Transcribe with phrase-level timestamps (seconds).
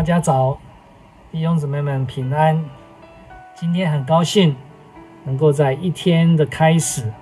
[0.00, 0.58] 大家早，
[1.30, 2.64] 弟兄姊妹们平安。
[3.54, 4.56] 今天很高兴
[5.24, 7.12] 能够在一天的开始，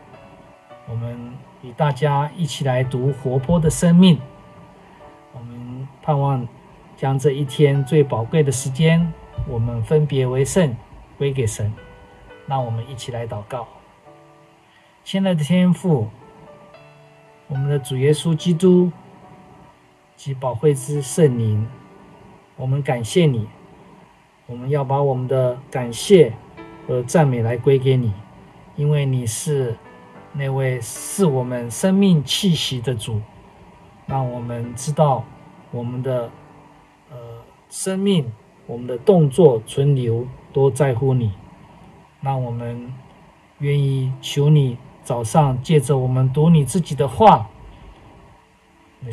[0.88, 4.20] 我们与大家一起来读活泼的生命。
[5.32, 6.46] 我们盼望
[6.96, 9.12] 将这一天最宝贵的时间，
[9.48, 10.72] 我们分别为圣，
[11.18, 11.74] 归给神。
[12.46, 13.66] 让我们一起来祷告。
[15.02, 16.09] 亲爱的天父，
[17.48, 18.92] 我们的主耶稣基督
[20.15, 21.66] 及宝贵之圣灵。
[22.58, 23.46] 我们感谢你，
[24.46, 26.32] 我们要把我们的感谢
[26.86, 28.12] 和赞美来归给你，
[28.74, 29.76] 因为你是
[30.32, 33.20] 那位是我们生命气息的主，
[34.06, 35.24] 让我们知道
[35.70, 36.28] 我们的
[37.10, 37.16] 呃
[37.70, 38.28] 生命、
[38.66, 41.32] 我们的动作、存留都在乎你，
[42.20, 42.92] 让我们
[43.60, 47.46] 愿意求你早上借着我们读你自己的话，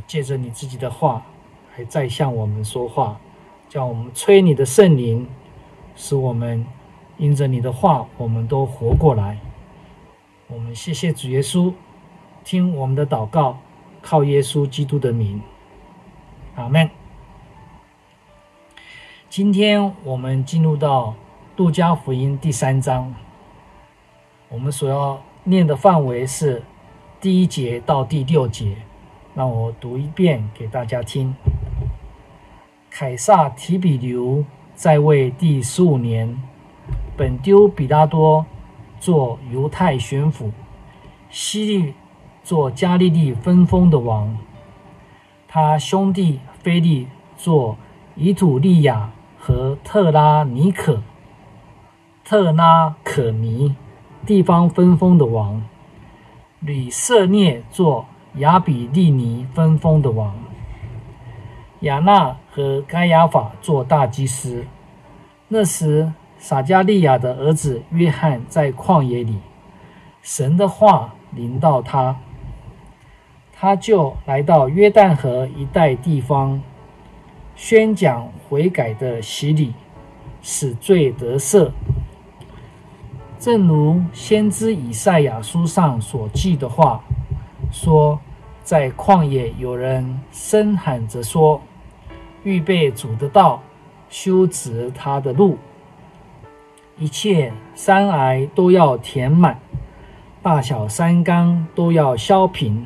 [0.08, 1.24] 借着你自己的话，
[1.72, 3.20] 还在向我们说话。
[3.68, 5.28] 叫我们催你的圣灵，
[5.96, 6.66] 使我们
[7.18, 9.38] 因着你的话，我们都活过来。
[10.48, 11.74] 我们谢谢主耶稣，
[12.44, 13.58] 听我们的祷告，
[14.02, 15.42] 靠耶稣基督的名，
[16.56, 16.90] 阿门。
[19.30, 21.16] 今天我们进入到
[21.58, 23.14] 路加福音第三章，
[24.48, 26.64] 我们所要念的范围是
[27.20, 28.78] 第一节到第六节，
[29.34, 31.34] 让我读一遍给大家听。
[32.98, 36.42] 凯撒提比留在位第十五年，
[37.18, 38.46] 本丢比拉多
[39.02, 40.50] 做犹太巡抚，
[41.30, 41.94] 希律
[42.42, 44.38] 做加利利分封的王，
[45.46, 47.76] 他兄弟菲利做
[48.16, 51.02] 以土利亚和特拉尼可、
[52.24, 53.76] 特拉可尼
[54.26, 55.62] 地方分封的王，
[56.62, 58.06] 吕瑟涅做
[58.36, 60.34] 亚比利尼分封的王。
[61.86, 64.66] 亚那和该亚法做大祭司。
[65.48, 69.38] 那时，撒迦利亚的儿子约翰在旷野里，
[70.24, 72.16] 神的话临到他，
[73.54, 76.60] 他就来到约旦河一带地方，
[77.56, 79.76] 宣讲悔改的洗礼，
[80.42, 81.70] 使罪得赦。
[83.38, 87.04] 正如先知以赛亚书上所记的话
[87.72, 88.20] 说，
[88.64, 91.62] 在旷野有人声喊着说。
[92.46, 93.64] 预备主的道，
[94.08, 95.58] 修直他的路，
[96.96, 99.60] 一切山崖都要填满，
[100.44, 102.86] 大小山冈都要削平，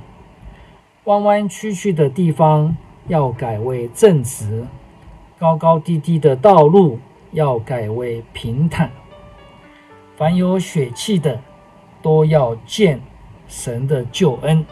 [1.03, 2.78] 弯弯曲曲的地方
[3.08, 4.66] 要改为正直，
[5.38, 6.97] 高高低低的道路
[7.34, 8.90] 要改为平坦。
[10.16, 11.41] 凡有血气的，
[12.02, 13.02] 都要见
[13.50, 14.66] 神的救恩。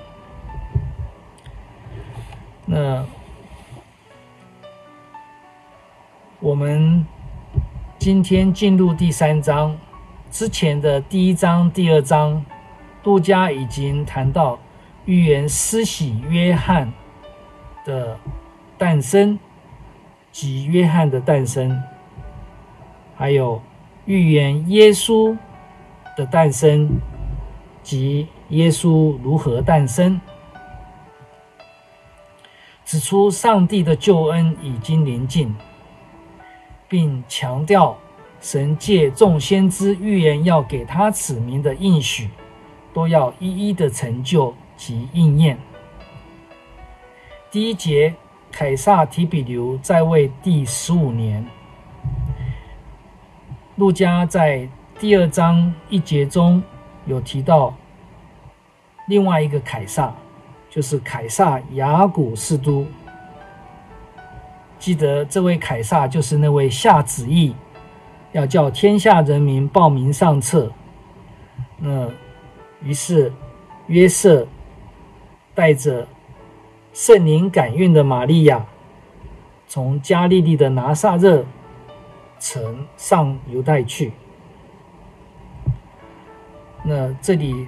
[2.65, 3.05] 那。
[6.39, 7.03] 我们
[7.97, 9.75] 今天进入第三章
[10.29, 12.45] 之前的第一章、第二章，
[13.03, 14.59] 路加已经谈到
[15.05, 16.93] 预言施洗约翰
[17.83, 18.15] 的
[18.77, 19.39] 诞生
[20.31, 21.81] 及约翰的诞生，
[23.15, 23.59] 还有
[24.05, 25.35] 预言耶稣
[26.15, 26.87] 的诞生
[27.81, 30.21] 及耶稣如何诞生，
[32.85, 35.51] 指出上帝的救恩已经临近。
[36.87, 37.97] 并强调，
[38.39, 42.29] 神借众先知预言要给他子民的应许，
[42.93, 45.57] 都要一一的成就及应验。
[47.51, 48.13] 第一节，
[48.51, 51.45] 凯撒提比留在位第十五年。
[53.75, 54.67] 路加在
[54.99, 56.63] 第二章一节中
[57.05, 57.73] 有提到
[59.07, 60.15] 另外一个凯撒，
[60.69, 62.85] 就是凯撒亚古斯都。
[64.79, 67.55] 记得这位凯撒就是那位下旨意，
[68.31, 70.71] 要叫天下人民报名上册。
[71.77, 72.09] 那
[72.83, 73.31] 于是
[73.87, 74.47] 约瑟
[75.55, 76.07] 带着
[76.93, 78.65] 圣灵感孕的玛利亚，
[79.67, 81.43] 从加利利的拿撒勒
[82.39, 84.13] 城上犹太去。
[86.83, 87.67] 那这里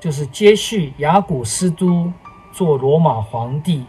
[0.00, 2.12] 就是接续亚古斯都
[2.52, 3.84] 做罗马皇帝。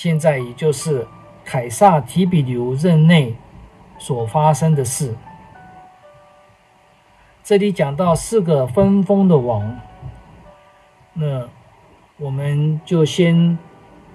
[0.00, 1.04] 现在也就是
[1.44, 3.34] 凯撒提比留任内
[3.98, 5.12] 所发生的事。
[7.42, 9.76] 这里讲到四个分封的王，
[11.14, 11.48] 那
[12.16, 13.58] 我们就先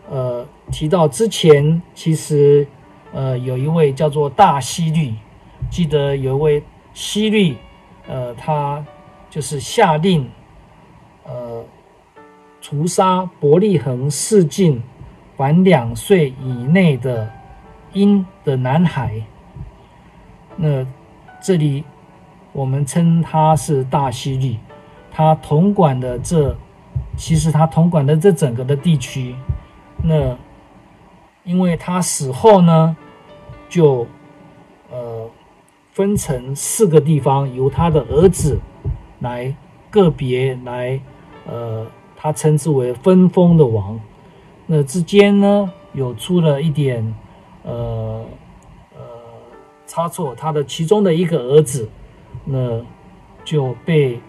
[0.09, 2.65] 呃提到之前，其实
[3.11, 5.13] 呃有一位叫做大西律，
[5.69, 6.63] 记得有一位
[6.93, 7.57] 西律，
[8.07, 8.81] 呃他
[9.29, 10.31] 就是下令
[11.25, 11.61] 呃
[12.61, 14.81] 屠杀伯利恒四境。
[15.35, 17.29] 凡两岁以内的
[17.93, 19.21] 婴的男孩。
[20.55, 20.85] 那
[21.41, 21.83] 这里
[22.51, 24.57] 我们称他是大西律，
[25.11, 26.55] 他统管的这，
[27.17, 29.35] 其实他统管的这整个的地区。
[30.03, 30.37] 那
[31.43, 32.95] 因为他死后呢，
[33.67, 34.05] 就
[34.91, 35.29] 呃
[35.91, 38.59] 分成四个地方，由他的儿子
[39.19, 39.53] 来
[39.89, 40.99] 个别来
[41.45, 43.99] 呃，他称之为分封的王。
[44.65, 47.13] 那之间呢，有出了一点
[47.63, 48.25] 呃
[48.95, 48.99] 呃
[49.85, 51.89] 差错，他的其中的一个儿子，
[52.45, 52.81] 那
[53.43, 54.21] 就被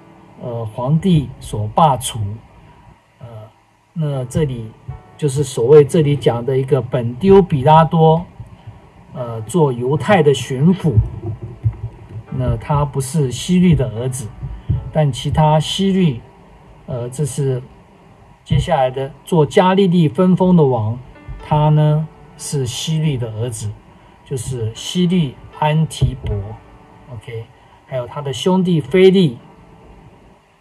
[0.42, 2.18] 呃皇帝所罢黜。
[3.20, 3.26] 呃，
[3.92, 4.72] 那这里
[5.16, 8.26] 就是所谓这里讲的一个本丢比拉多，
[9.14, 10.94] 呃，做犹太的巡抚。
[12.36, 14.26] 那他不是希律的儿子，
[14.92, 16.20] 但其他希律，
[16.86, 17.62] 呃，这是。
[18.44, 20.98] 接下来的做加利利分封的王，
[21.46, 22.06] 他呢
[22.36, 23.72] 是希律的儿子，
[24.22, 26.36] 就是希律安提伯
[27.14, 27.46] ，OK，
[27.86, 29.38] 还有他的兄弟菲利，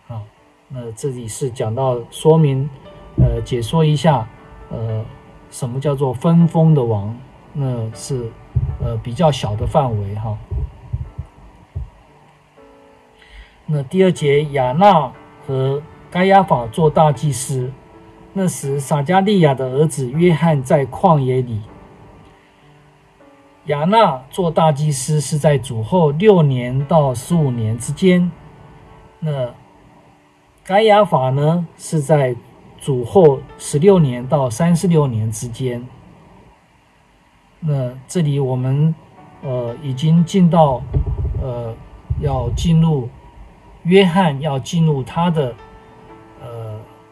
[0.07, 0.23] 啊，
[0.69, 2.69] 那这里是讲到说明，
[3.17, 4.25] 呃，解说一下，
[4.69, 5.03] 呃，
[5.49, 7.13] 什么叫做分封的王，
[7.51, 8.31] 那是
[8.81, 10.37] 呃比较小的范围哈。
[13.65, 15.11] 那第二节亚纳
[15.45, 15.81] 和。
[16.13, 17.71] 该亚法做大祭司，
[18.33, 21.63] 那时撒迦利亚的儿子约翰在旷野里。
[23.65, 28.31] 亚纳做大祭司是在主后六年到十五年之间。
[29.21, 29.55] 那
[30.63, 32.35] 该亚法呢，是在
[32.79, 35.83] 主后十六年到三十六年之间。
[37.59, 38.93] 那这里我们
[39.41, 40.83] 呃已经进到
[41.41, 41.73] 呃
[42.21, 43.09] 要进入
[43.81, 45.55] 约翰要进入他的。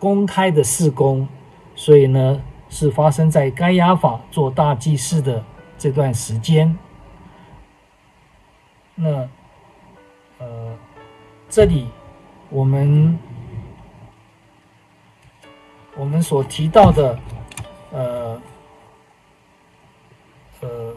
[0.01, 1.27] 公开的事工，
[1.75, 5.43] 所以呢，是发生在该亚法做大祭司的
[5.77, 6.75] 这段时间。
[8.95, 9.29] 那，
[10.39, 10.75] 呃，
[11.47, 11.87] 这里
[12.49, 13.19] 我们
[15.95, 17.19] 我们所提到的，
[17.91, 18.41] 呃，
[20.61, 20.93] 呃，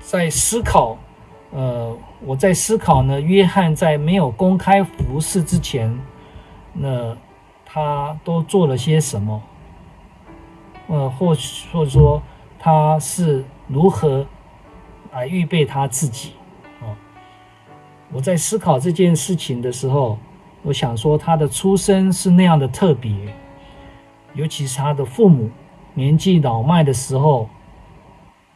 [0.00, 0.98] 在思考，
[1.50, 5.98] 呃，我在思考呢，约翰在没有公开服侍之前。
[6.72, 7.16] 那
[7.64, 9.42] 他都做了些什么？
[10.88, 11.28] 呃，或
[11.72, 12.20] 或者说
[12.58, 14.26] 他是如何
[15.12, 16.32] 来预备他自己？
[16.80, 16.96] 哦，
[18.12, 20.18] 我在思考这件事情的时候，
[20.62, 23.12] 我想说他的出生是那样的特别，
[24.34, 25.50] 尤其是他的父母
[25.94, 27.48] 年纪老迈的时候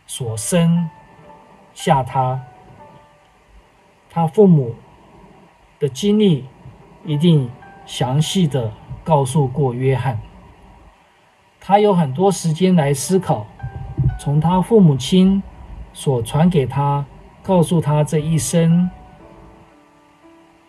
[0.06, 0.88] 所生
[1.72, 2.40] 下他，
[4.10, 4.74] 他父母
[5.78, 6.46] 的经历
[7.04, 7.48] 一定。
[7.86, 8.72] 详细的
[9.02, 10.18] 告诉过约翰，
[11.60, 13.46] 他有很多时间来思考，
[14.18, 15.42] 从他父母亲
[15.92, 17.04] 所传给他，
[17.42, 18.90] 告诉他这一生，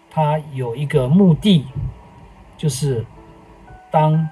[0.10, 1.66] 他有一个目的，
[2.58, 3.06] 就是
[3.90, 4.28] 当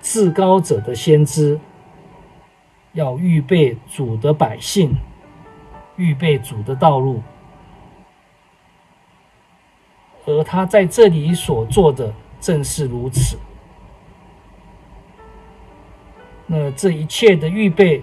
[0.00, 1.58] 至高者的先知，
[2.92, 4.96] 要预备主的百姓，
[5.96, 7.22] 预备主的道路。
[10.28, 13.38] 而他在这里所做的正是如此。
[16.46, 18.02] 那这一切的预备，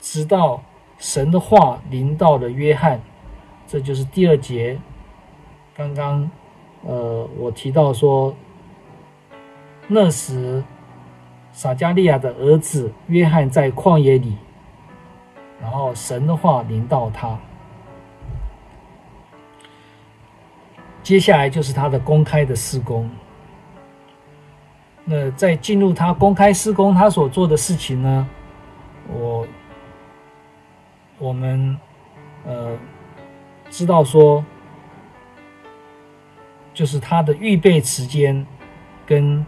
[0.00, 0.62] 直到
[0.98, 3.00] 神的话临到了约翰，
[3.66, 4.78] 这就是第二节。
[5.74, 6.30] 刚刚，
[6.82, 8.34] 呃，我提到说，
[9.88, 10.62] 那时
[11.52, 14.36] 撒迦利亚的儿子约翰在旷野里，
[15.60, 17.38] 然后神的话临到他。
[21.04, 23.08] 接下来就是他的公开的施工。
[25.04, 28.26] 那在进入他公开施工，他所做的事情呢，
[29.12, 29.46] 我
[31.18, 31.78] 我们
[32.46, 32.74] 呃
[33.68, 34.42] 知道说，
[36.72, 38.46] 就是他的预备时间
[39.04, 39.44] 跟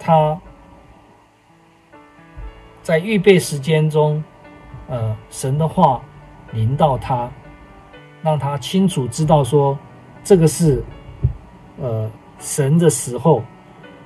[0.00, 0.36] 他
[2.82, 4.22] 在预备时间中，
[4.88, 6.02] 呃，神的话
[6.50, 7.30] 临到他。
[8.22, 9.76] 让他清楚知道说，
[10.22, 10.82] 这个是，
[11.80, 13.42] 呃，神的时候，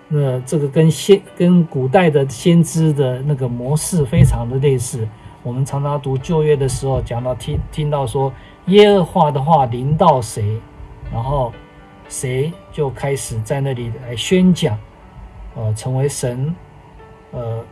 [0.09, 5.07] 那这个跟先跟古代的先知的那个模式非常的类似。
[5.43, 8.33] 我们常常读旧约的时候，讲到听听到说
[8.67, 10.59] 耶和华的话临到谁，
[11.13, 11.53] 然后
[12.09, 14.77] 谁就开始在那里来宣讲，
[15.55, 16.55] 呃，成为神，
[17.33, 17.63] 呃，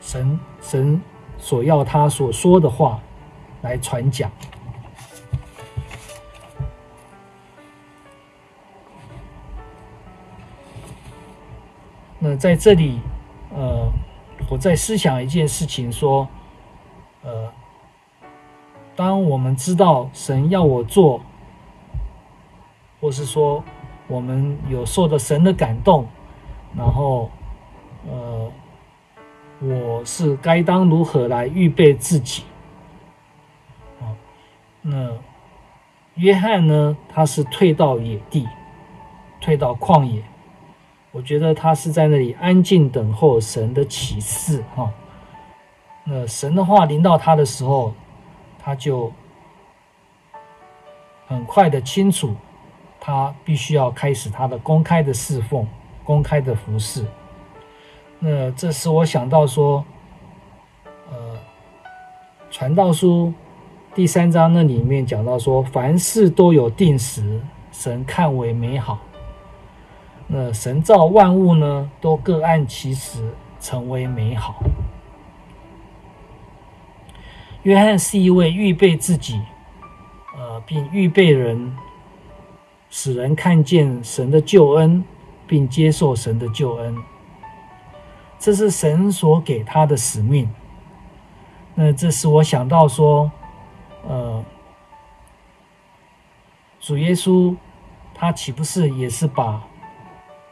[0.00, 1.00] 神神
[1.38, 2.98] 所要他所说的话
[3.62, 4.30] 来传讲。
[12.36, 13.00] 在这里，
[13.54, 13.88] 呃，
[14.50, 16.26] 我在思想一件事情，说，
[17.22, 17.50] 呃，
[18.96, 21.20] 当我们知道神要我做，
[23.00, 23.62] 或是说
[24.06, 26.06] 我们有受到神的感动，
[26.76, 27.30] 然后，
[28.08, 28.50] 呃，
[29.60, 32.44] 我是该当如何来预备自己？
[34.00, 34.12] 啊，
[34.82, 35.10] 那
[36.16, 36.96] 约翰呢？
[37.08, 38.46] 他是退到野地，
[39.40, 40.22] 退到旷野。
[41.14, 44.90] 我觉得他是在那里安静等候神的启示，哈。
[46.02, 47.94] 那神的话临到他的时候，
[48.58, 49.12] 他就
[51.28, 52.34] 很快的清楚，
[53.00, 55.64] 他必须要开始他的公开的侍奉，
[56.02, 57.06] 公开的服侍。
[58.18, 59.84] 那这使我想到说，
[61.12, 61.38] 呃，
[62.50, 63.32] 传道书
[63.94, 67.40] 第三章那里面讲到说，凡事都有定时，
[67.70, 68.98] 神看为美好。
[70.26, 74.62] 那神造万物呢，都各按其时成为美好。
[77.62, 79.40] 约翰是一位预备自己，
[80.36, 81.76] 呃，并预备人，
[82.90, 85.04] 使人看见神的救恩，
[85.46, 86.96] 并接受神的救恩。
[88.38, 90.50] 这是神所给他的使命。
[91.74, 93.30] 那这使我想到说，
[94.06, 94.44] 呃，
[96.80, 97.56] 主耶稣
[98.14, 99.62] 他岂不是也是把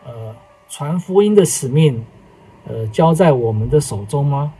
[0.04, 0.34] 呃，
[0.68, 2.04] 传福音的使命，
[2.66, 4.52] 呃，交在我们的手中吗？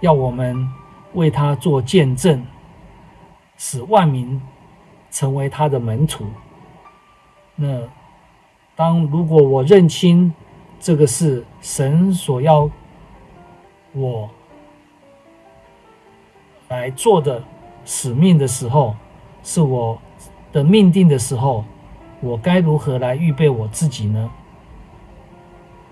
[0.00, 0.68] 要我们
[1.14, 2.44] 为他做见证，
[3.56, 4.40] 使万民
[5.10, 6.24] 成为他的门徒。
[7.56, 7.82] 那
[8.76, 10.32] 当如果我认清
[10.80, 12.68] 这个是神所要
[13.92, 14.28] 我
[16.68, 17.42] 来做的
[17.84, 18.94] 使命的时候，
[19.42, 19.98] 是我
[20.52, 21.64] 的命定的时候，
[22.20, 24.30] 我该如何来预备我自己呢？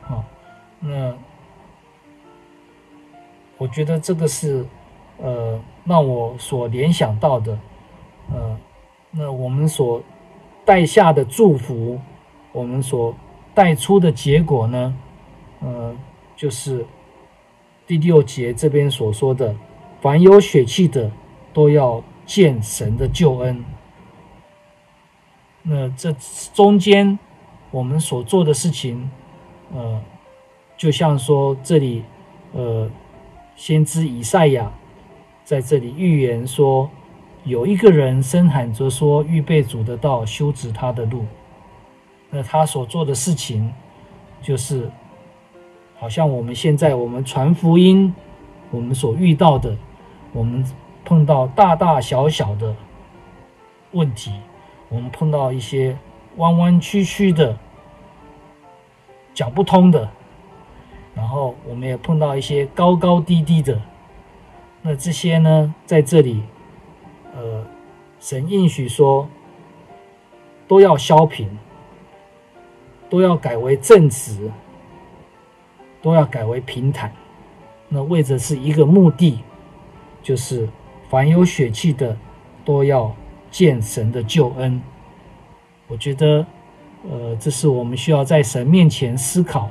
[0.08, 0.24] 啊
[0.80, 1.14] 那
[3.58, 4.66] 我觉得这个是，
[5.18, 7.58] 呃，让我所联想到的，
[8.32, 8.58] 呃，
[9.12, 10.02] 那我们所
[10.64, 12.00] 带下的祝福，
[12.50, 13.14] 我们所
[13.54, 14.94] 带出的结果呢，
[15.60, 15.94] 呃，
[16.34, 16.84] 就是
[17.86, 19.54] 第六节这边所说的，
[20.00, 21.10] 凡有血气的
[21.52, 23.64] 都要见神的救恩。
[25.62, 26.12] 那这
[26.52, 27.16] 中间
[27.70, 29.08] 我们所做的事情，
[29.74, 30.00] 呃。
[30.74, 32.02] 就像说这里，
[32.54, 32.90] 呃，
[33.54, 34.72] 先知以赛亚
[35.44, 36.90] 在这里预言说，
[37.44, 41.24] 有一个人声喊着说：“预备主的道，修直他的路。”
[42.30, 43.72] 那他所做的事情，
[44.40, 44.90] 就是
[45.96, 48.12] 好像我们现在我们传福音，
[48.72, 49.76] 我们所遇到的，
[50.32, 50.64] 我们
[51.04, 52.74] 碰到大大小小的
[53.92, 54.32] 问题，
[54.88, 55.96] 我们碰到一些
[56.38, 57.56] 弯弯曲曲的、
[59.34, 60.08] 讲不通的。
[61.14, 63.78] 然后我们也碰到一些高高低低的，
[64.80, 66.42] 那这些呢，在这里，
[67.34, 67.64] 呃，
[68.18, 69.28] 神应许说，
[70.66, 71.48] 都要削平，
[73.10, 74.50] 都要改为正直，
[76.00, 77.12] 都要改为平坦。
[77.88, 79.40] 那为着是一个目的，
[80.22, 80.66] 就是
[81.10, 82.16] 凡有血气的，
[82.64, 83.14] 都要
[83.50, 84.80] 见神的救恩。
[85.88, 86.46] 我觉得，
[87.10, 89.70] 呃，这是我们需要在神面前思考。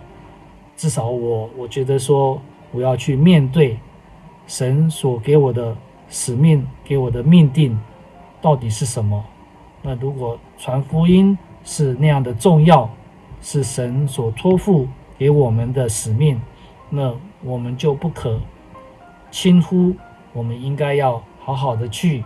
[0.75, 3.77] 至少我我觉得说，我要去面对
[4.47, 5.75] 神所给我的
[6.09, 7.79] 使命，给我的命定
[8.41, 9.23] 到底是什么？
[9.81, 12.89] 那如果传福音是那样的重要，
[13.41, 16.39] 是神所托付给我们的使命，
[16.89, 18.39] 那我们就不可
[19.29, 19.93] 轻忽。
[20.33, 22.23] 我们应该要好好的去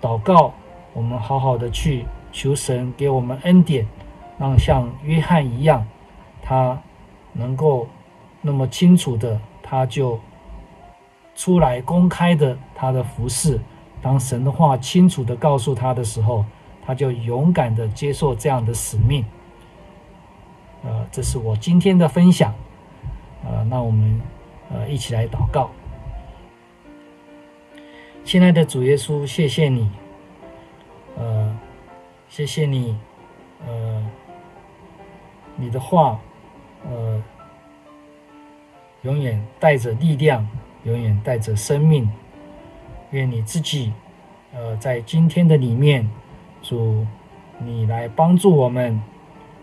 [0.00, 0.52] 祷告，
[0.92, 3.86] 我们好好的去求神给我们恩典，
[4.38, 5.86] 让像约翰一样，
[6.42, 6.80] 他。
[7.38, 7.86] 能够
[8.40, 10.18] 那么清楚的，他就
[11.34, 13.60] 出来公开的他的服事。
[14.00, 16.46] 当神的话清楚的告诉他的时候，
[16.82, 19.22] 他就勇敢的接受这样的使命。
[20.82, 22.54] 呃，这是我今天的分享。
[23.44, 24.18] 呃，那我们
[24.72, 25.68] 呃一起来祷告。
[28.24, 29.90] 亲爱的主耶稣，谢谢你。
[31.18, 31.54] 呃，
[32.30, 32.98] 谢谢你。
[33.66, 34.10] 呃，
[35.56, 36.20] 你的话。
[36.88, 37.20] 呃，
[39.02, 40.46] 永远带着力量，
[40.84, 42.08] 永远带着生命。
[43.10, 43.92] 愿你自己，
[44.52, 46.08] 呃，在今天的里面，
[46.62, 47.04] 主，
[47.58, 49.02] 你来帮助我们。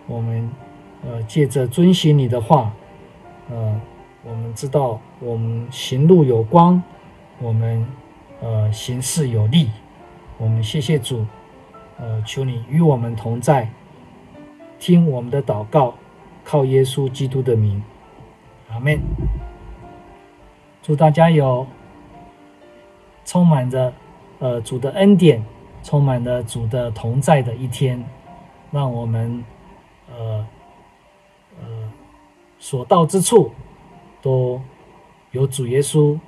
[0.05, 0.49] 我们，
[1.05, 2.73] 呃，借着遵循你的话，
[3.49, 3.79] 呃，
[4.23, 6.81] 我们知道我们行路有光，
[7.39, 7.87] 我们，
[8.41, 9.69] 呃，行事有力。
[10.37, 11.25] 我们谢谢主，
[11.97, 13.69] 呃，求你与我们同在，
[14.83, 15.93] 听我们的祷告。
[16.43, 17.81] 靠耶稣基督的名，
[18.69, 18.99] 阿门。
[20.81, 21.65] 祝大家有
[23.23, 23.93] 充满着
[24.39, 25.41] 呃主的恩典，
[25.83, 28.03] 充满了主的同在的一天，
[28.71, 29.41] 让我们
[30.11, 30.45] 呃
[31.61, 31.93] 呃
[32.59, 33.53] 所到之处
[34.21, 34.61] 都
[35.31, 36.19] 有主耶稣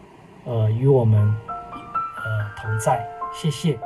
[0.45, 3.05] 呃与我们呃同在。
[3.33, 3.77] 谢谢。